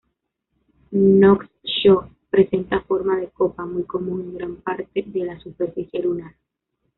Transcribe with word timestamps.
Knox-Shaw 0.89 2.09
presenta 2.31 2.81
forma 2.81 3.17
de 3.19 3.29
copa, 3.29 3.67
muy 3.67 3.83
común 3.83 4.21
en 4.21 4.33
gran 4.35 4.55
parte 4.55 4.89
de 5.05 5.25
la 5.25 5.39
superficie 5.39 6.01
lunar. 6.01 6.33